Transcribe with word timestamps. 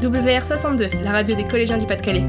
WR62, 0.00 1.02
la 1.02 1.10
radio 1.10 1.34
des 1.34 1.44
collégiens 1.44 1.78
du 1.78 1.86
Pas-de-Calais. 1.86 2.24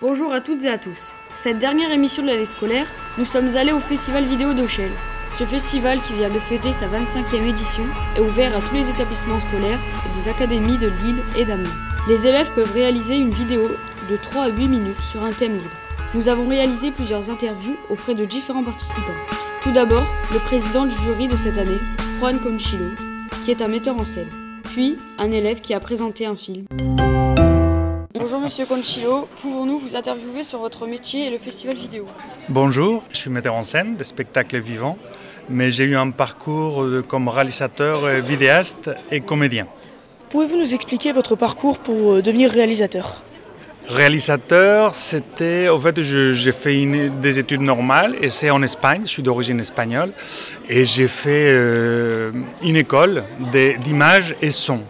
Bonjour 0.00 0.32
à 0.32 0.40
toutes 0.40 0.64
et 0.64 0.70
à 0.70 0.78
tous. 0.78 1.14
Pour 1.28 1.38
cette 1.38 1.58
dernière 1.58 1.90
émission 1.90 2.22
de 2.22 2.28
l'année 2.28 2.46
scolaire, 2.46 2.86
nous 3.18 3.24
sommes 3.24 3.56
allés 3.56 3.72
au 3.72 3.80
Festival 3.80 4.24
Vidéo 4.24 4.54
d'Auchel. 4.54 4.92
Ce 5.36 5.44
festival, 5.44 6.00
qui 6.02 6.12
vient 6.12 6.30
de 6.30 6.38
fêter 6.38 6.72
sa 6.72 6.86
25e 6.86 7.48
édition, 7.48 7.82
est 8.16 8.20
ouvert 8.20 8.56
à 8.56 8.60
tous 8.60 8.76
les 8.76 8.88
établissements 8.88 9.40
scolaires 9.40 9.80
et 10.06 10.16
des 10.16 10.28
académies 10.28 10.78
de 10.78 10.86
Lille 10.86 11.22
et 11.36 11.44
d'Amiens. 11.44 11.74
Les 12.08 12.28
élèves 12.28 12.52
peuvent 12.54 12.72
réaliser 12.72 13.16
une 13.16 13.30
vidéo 13.30 13.68
de 14.08 14.16
3 14.16 14.44
à 14.44 14.48
8 14.48 14.68
minutes 14.68 15.00
sur 15.00 15.24
un 15.24 15.32
thème 15.32 15.56
libre. 15.56 15.76
Nous 16.14 16.28
avons 16.28 16.46
réalisé 16.46 16.92
plusieurs 16.92 17.28
interviews 17.28 17.76
auprès 17.90 18.14
de 18.14 18.24
différents 18.24 18.64
participants. 18.64 19.02
Tout 19.62 19.72
d'abord, 19.72 20.06
le 20.32 20.38
président 20.38 20.84
du 20.84 20.94
jury 20.94 21.26
de 21.26 21.36
cette 21.36 21.58
année, 21.58 21.80
Juan 22.20 22.38
Conchilo, 22.38 22.92
qui 23.44 23.50
est 23.50 23.62
un 23.62 23.68
metteur 23.68 23.98
en 23.98 24.04
scène, 24.04 24.45
puis 24.76 24.98
un 25.16 25.30
élève 25.30 25.62
qui 25.62 25.72
a 25.72 25.80
présenté 25.80 26.26
un 26.26 26.36
film. 26.36 26.66
Bonjour 28.12 28.40
Monsieur 28.40 28.66
Conchilo, 28.66 29.26
pouvons-nous 29.40 29.78
vous 29.78 29.96
interviewer 29.96 30.44
sur 30.44 30.58
votre 30.58 30.86
métier 30.86 31.28
et 31.28 31.30
le 31.30 31.38
festival 31.38 31.76
vidéo? 31.76 32.04
Bonjour, 32.50 33.02
je 33.10 33.16
suis 33.16 33.30
metteur 33.30 33.54
en 33.54 33.62
scène 33.62 33.96
de 33.96 34.04
spectacles 34.04 34.58
vivants, 34.58 34.98
mais 35.48 35.70
j'ai 35.70 35.84
eu 35.84 35.96
un 35.96 36.10
parcours 36.10 36.84
comme 37.08 37.28
réalisateur, 37.28 38.06
vidéaste 38.20 38.90
et 39.10 39.22
comédien. 39.22 39.66
Pouvez-vous 40.28 40.58
nous 40.58 40.74
expliquer 40.74 41.12
votre 41.12 41.36
parcours 41.36 41.78
pour 41.78 42.12
euh, 42.12 42.20
devenir 42.20 42.50
réalisateur? 42.50 43.22
Réalisateur, 43.88 44.94
c'était, 44.96 45.68
au 45.68 45.78
fait, 45.78 46.00
j'ai 46.00 46.52
fait 46.52 46.86
des 47.20 47.38
études 47.38 47.60
normales 47.60 48.16
et 48.20 48.30
c'est 48.30 48.50
en 48.50 48.62
Espagne, 48.62 49.02
je 49.04 49.10
suis 49.10 49.22
d'origine 49.22 49.60
espagnole, 49.60 50.10
et 50.68 50.84
j'ai 50.84 51.06
fait 51.06 51.50
euh, 51.50 52.32
une 52.62 52.76
école 52.76 53.22
d'image 53.80 54.34
et 54.42 54.50
son. 54.50 54.80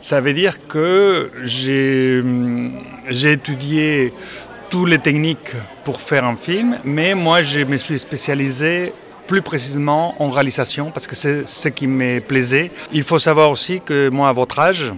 Ça 0.00 0.20
veut 0.20 0.32
dire 0.32 0.66
que 0.66 1.30
j'ai 1.42 2.22
étudié 3.32 4.12
toutes 4.68 4.88
les 4.88 4.98
techniques 4.98 5.54
pour 5.84 6.00
faire 6.00 6.24
un 6.24 6.36
film, 6.36 6.78
mais 6.84 7.14
moi 7.14 7.42
je 7.42 7.60
me 7.60 7.76
suis 7.76 7.98
spécialisé 7.98 8.92
plus 9.28 9.42
précisément 9.42 10.20
en 10.20 10.28
réalisation 10.28 10.90
parce 10.90 11.06
que 11.06 11.14
c'est 11.14 11.46
ce 11.46 11.68
qui 11.68 11.86
me 11.86 12.18
plaisait. 12.18 12.72
Il 12.92 13.04
faut 13.04 13.20
savoir 13.20 13.52
aussi 13.52 13.80
que 13.80 14.08
moi, 14.08 14.28
à 14.28 14.32
votre 14.32 14.58
âge, 14.58 14.92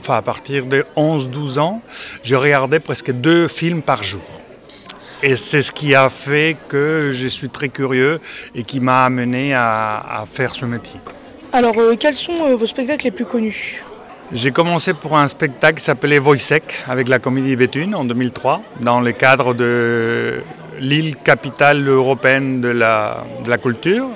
enfin 0.00 0.16
à 0.16 0.22
partir 0.22 0.66
de 0.66 0.84
11-12 0.96 1.58
ans, 1.58 1.82
je 2.22 2.34
regardais 2.34 2.80
presque 2.80 3.12
deux 3.12 3.48
films 3.48 3.82
par 3.82 4.02
jour. 4.02 4.22
Et 5.22 5.36
c'est 5.36 5.60
ce 5.60 5.70
qui 5.70 5.94
a 5.94 6.08
fait 6.08 6.56
que 6.68 7.10
je 7.12 7.28
suis 7.28 7.50
très 7.50 7.68
curieux 7.68 8.20
et 8.54 8.62
qui 8.62 8.80
m'a 8.80 9.04
amené 9.04 9.54
à, 9.54 10.24
faire 10.32 10.54
ce 10.54 10.64
métier. 10.64 10.98
Alors, 11.52 11.76
euh, 11.78 11.96
quels 11.98 12.14
sont 12.14 12.46
euh, 12.46 12.56
vos 12.56 12.66
spectacles 12.66 13.04
les 13.04 13.10
plus 13.10 13.26
connus? 13.26 13.82
J'ai 14.32 14.52
commencé 14.52 14.94
pour 14.94 15.18
un 15.18 15.26
spectacle 15.26 15.78
qui 15.78 15.84
s'appelait 15.84 16.20
Voisec 16.20 16.84
avec 16.86 17.08
la 17.08 17.18
comédie 17.18 17.56
Béthune 17.56 17.94
en 17.94 18.04
2003, 18.04 18.62
dans 18.80 19.00
le 19.00 19.10
cadre 19.12 19.54
de 19.54 20.40
l'île 20.78 21.16
capitale 21.16 21.86
européenne 21.88 22.60
de 22.60 22.68
la, 22.68 23.24
de 23.44 23.50
la 23.50 23.58
culture. 23.58 24.06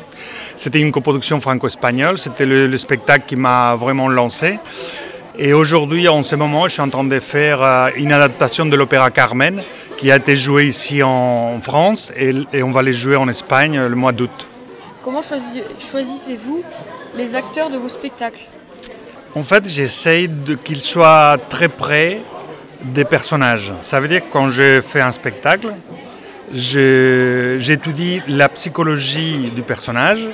C'était 0.56 0.80
une 0.80 0.92
coproduction 0.92 1.40
franco-espagnole, 1.40 2.18
c'était 2.18 2.46
le, 2.46 2.76
spectacle 2.76 3.24
qui 3.26 3.36
m'a 3.36 3.74
vraiment 3.74 4.08
lancé. 4.08 4.58
Et 5.36 5.52
aujourd'hui, 5.52 6.06
en 6.06 6.22
ce 6.22 6.36
moment, 6.36 6.68
je 6.68 6.74
suis 6.74 6.80
en 6.80 6.88
train 6.88 7.02
de 7.02 7.18
faire 7.18 7.60
euh, 7.60 7.88
une 7.96 8.12
adaptation 8.12 8.66
de 8.66 8.76
l'opéra 8.76 9.10
Carmen 9.10 9.62
qui 9.96 10.12
a 10.12 10.16
été 10.16 10.36
joué 10.36 10.66
ici 10.66 11.02
en 11.02 11.58
France 11.60 12.12
et, 12.16 12.32
et 12.52 12.62
on 12.62 12.70
va 12.70 12.82
les 12.82 12.92
jouer 12.92 13.16
en 13.16 13.28
Espagne 13.28 13.80
le 13.80 13.96
mois 13.96 14.12
d'août. 14.12 14.46
Comment 15.02 15.22
choisissez-vous 15.22 16.62
les 17.14 17.34
acteurs 17.34 17.68
de 17.68 17.76
vos 17.78 17.88
spectacles? 17.88 18.44
En 19.34 19.42
fait, 19.42 19.68
j'essaye 19.68 20.30
qu'ils 20.62 20.80
soient 20.80 21.36
très 21.50 21.68
près 21.68 22.20
des 22.84 23.04
personnages. 23.04 23.72
Ça 23.82 23.98
veut 23.98 24.06
dire 24.06 24.20
que 24.20 24.32
quand 24.32 24.52
je 24.52 24.80
fais 24.80 25.00
un 25.00 25.12
spectacle, 25.12 25.72
j'étudie 26.52 28.22
la 28.28 28.48
psychologie 28.50 29.50
du 29.54 29.62
personnage 29.62 30.28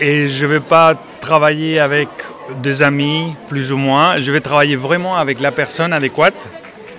et 0.00 0.26
je 0.26 0.46
ne 0.46 0.50
vais 0.50 0.60
pas 0.60 0.94
travailler 1.20 1.78
avec 1.78 2.08
des 2.62 2.82
amis, 2.82 3.34
plus 3.48 3.72
ou 3.72 3.76
moins. 3.76 4.18
Je 4.18 4.30
vais 4.32 4.40
travailler 4.40 4.76
vraiment 4.76 5.16
avec 5.16 5.40
la 5.40 5.52
personne 5.52 5.92
adéquate 5.92 6.34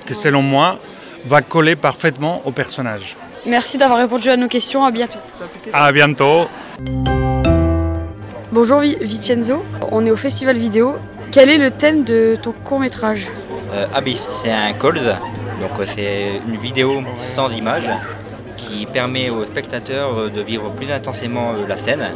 qui, 0.05 0.15
selon 0.15 0.41
moi, 0.41 0.79
va 1.25 1.41
coller 1.41 1.75
parfaitement 1.75 2.41
au 2.45 2.51
personnage. 2.51 3.17
Merci 3.45 3.77
d'avoir 3.77 3.99
répondu 3.99 4.29
à 4.29 4.37
nos 4.37 4.47
questions. 4.47 4.83
À 4.85 4.91
bientôt. 4.91 5.19
À 5.73 5.91
bientôt. 5.91 6.47
Bonjour 8.51 8.81
Vincenzo, 9.01 9.63
on 9.91 10.05
est 10.05 10.11
au 10.11 10.15
festival 10.15 10.57
vidéo. 10.57 10.95
Quel 11.31 11.49
est 11.49 11.57
le 11.57 11.69
thème 11.69 12.03
de 12.03 12.37
ton 12.41 12.53
court 12.53 12.79
métrage 12.79 13.27
euh, 13.73 13.85
Abyss, 13.93 14.25
c'est 14.41 14.51
un 14.51 14.73
cold, 14.73 15.03
donc 15.59 15.71
euh, 15.79 15.85
c'est 15.85 16.41
une 16.47 16.57
vidéo 16.57 17.01
sans 17.17 17.53
image 17.53 17.89
qui 18.55 18.85
permet 18.85 19.29
aux 19.29 19.43
spectateurs 19.43 20.17
euh, 20.17 20.29
de 20.29 20.41
vivre 20.41 20.71
plus 20.71 20.89
intensément 20.91 21.51
la 21.67 21.75
scène 21.75 22.09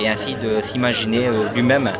et 0.00 0.08
ainsi 0.08 0.34
de 0.34 0.60
s'imaginer 0.60 1.28
lui-même 1.54 1.92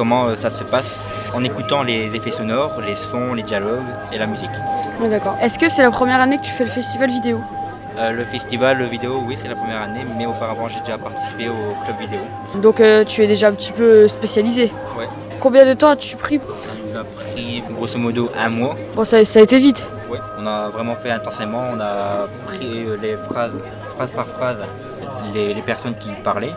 comment 0.00 0.34
ça 0.34 0.48
se 0.48 0.64
passe 0.64 0.98
en 1.34 1.44
écoutant 1.44 1.82
les 1.82 2.16
effets 2.16 2.30
sonores, 2.30 2.80
les 2.80 2.94
sons, 2.94 3.34
les 3.34 3.42
dialogues 3.42 3.92
et 4.10 4.16
la 4.16 4.26
musique. 4.26 4.56
d'accord. 4.98 5.36
Est-ce 5.42 5.58
que 5.58 5.68
c'est 5.68 5.82
la 5.82 5.90
première 5.90 6.20
année 6.20 6.38
que 6.38 6.42
tu 6.42 6.52
fais 6.52 6.64
le 6.64 6.70
festival 6.70 7.10
vidéo 7.10 7.38
Le 7.98 8.24
festival 8.24 8.82
vidéo, 8.86 9.22
oui, 9.26 9.36
c'est 9.38 9.48
la 9.48 9.56
première 9.56 9.82
année, 9.82 10.06
mais 10.16 10.24
auparavant 10.24 10.68
j'ai 10.68 10.80
déjà 10.80 10.96
participé 10.96 11.50
au 11.50 11.84
club 11.84 11.98
vidéo. 12.00 12.20
Donc 12.62 12.76
tu 13.08 13.22
es 13.22 13.26
déjà 13.26 13.48
un 13.48 13.52
petit 13.52 13.72
peu 13.72 14.08
spécialisé 14.08 14.72
Ouais. 14.98 15.08
Combien 15.38 15.66
de 15.66 15.74
temps 15.74 15.90
as-tu 15.90 16.16
pris 16.16 16.40
Ça 16.58 16.70
nous 16.82 16.98
a 16.98 17.04
pris 17.04 17.62
grosso 17.70 17.98
modo 17.98 18.30
un 18.38 18.48
mois. 18.48 18.76
Bon, 18.94 19.04
ça, 19.04 19.22
ça 19.22 19.40
a 19.40 19.42
été 19.42 19.58
vite. 19.58 19.86
Oui, 20.10 20.16
on 20.38 20.46
a 20.46 20.70
vraiment 20.70 20.94
fait 20.94 21.10
intensément. 21.10 21.64
On 21.74 21.80
a 21.80 22.26
pris 22.46 22.86
les 23.02 23.16
phrases, 23.28 23.52
phrase 23.94 24.10
par 24.12 24.26
phrase, 24.26 24.56
les, 25.34 25.54
personnes 25.62 25.94
qui 25.98 26.10
parlaient. 26.24 26.54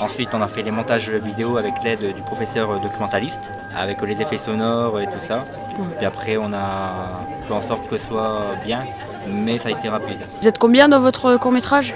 Ensuite, 0.00 0.30
on 0.32 0.42
a 0.42 0.48
fait 0.48 0.62
les 0.62 0.70
montages 0.70 1.08
vidéo 1.10 1.56
avec 1.56 1.74
l'aide 1.84 2.14
du 2.14 2.22
professeur 2.22 2.80
documentaliste, 2.80 3.40
avec 3.76 4.02
les 4.02 4.20
effets 4.20 4.38
sonores 4.38 5.00
et 5.00 5.06
tout 5.06 5.24
ça. 5.26 5.44
Puis 5.96 6.06
après, 6.06 6.36
on 6.36 6.52
a 6.52 7.20
fait 7.46 7.52
en 7.52 7.62
sorte 7.62 7.88
que 7.88 7.98
ce 7.98 8.06
soit 8.08 8.42
bien, 8.64 8.84
mais 9.28 9.58
ça 9.58 9.68
a 9.68 9.72
été 9.72 9.88
rapide. 9.88 10.18
Vous 10.40 10.48
êtes 10.48 10.58
combien 10.58 10.88
dans 10.88 11.00
votre 11.00 11.36
court-métrage? 11.36 11.94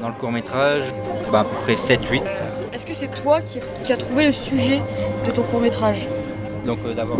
Dans 0.00 0.08
le 0.08 0.14
court-métrage, 0.14 0.94
bah, 1.30 1.40
à 1.40 1.44
peu 1.44 1.56
près 1.62 1.74
7-8. 1.74 2.22
Est-ce 2.72 2.86
que 2.86 2.94
c'est 2.94 3.08
toi 3.22 3.40
qui, 3.40 3.58
qui 3.84 3.92
as 3.92 3.96
trouvé 3.96 4.26
le 4.26 4.32
sujet 4.32 4.80
de 5.26 5.30
ton 5.30 5.42
court-métrage? 5.42 6.06
Donc 6.64 6.78
euh, 6.84 6.94
d'abord, 6.94 7.18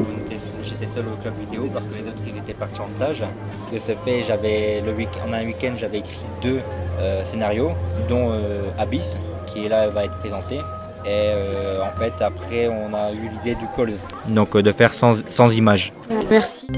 j'étais 0.63 0.87
seul 0.87 1.07
au 1.09 1.17
club 1.17 1.35
vidéo 1.41 1.69
parce 1.73 1.87
que 1.87 1.95
les 1.95 2.07
autres 2.07 2.23
ils 2.27 2.37
étaient 2.37 2.55
partis 2.55 2.81
en 2.81 2.89
stage. 2.91 3.25
De 3.73 3.79
ce 3.79 3.93
fait, 3.93 4.23
j'avais 4.27 4.83
le 4.85 4.93
week 4.93 5.09
en 5.27 5.33
un 5.33 5.45
week-end, 5.45 5.73
j'avais 5.77 5.99
écrit 5.99 6.21
deux 6.43 6.61
euh, 6.99 7.25
scénarios, 7.25 7.73
dont 8.09 8.31
euh, 8.33 8.71
Abyss, 8.79 9.09
qui 9.53 9.69
là 9.69 9.89
va 9.89 10.05
être 10.05 10.19
présenté. 10.19 10.57
Et 11.05 11.23
euh, 11.27 11.83
en 11.83 11.91
fait, 11.99 12.13
après, 12.21 12.69
on 12.69 12.93
a 12.93 13.13
eu 13.13 13.29
l'idée 13.29 13.55
du 13.55 13.67
call. 13.77 13.95
Donc 14.29 14.57
de 14.57 14.73
faire 14.73 14.93
sans, 14.93 15.17
sans 15.29 15.55
images. 15.55 15.93
Merci. 16.31 16.69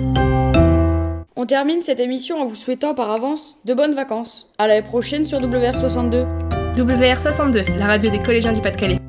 On 1.35 1.47
termine 1.47 1.81
cette 1.81 1.99
émission 1.99 2.41
en 2.41 2.45
vous 2.45 2.55
souhaitant 2.55 2.95
par 2.95 3.11
avance 3.11 3.59
de 3.65 3.75
bonnes 3.75 3.95
vacances. 3.95 4.47
À 4.59 4.69
l'année 4.69 4.87
prochaine 4.87 5.25
sur 5.25 5.41
WR62. 5.41 6.27
WR62, 6.77 7.79
la 7.79 7.87
radio 7.87 8.11
des 8.11 8.23
collégiens 8.23 8.53
du 8.53 8.61
Pas-de-Calais. 8.61 9.02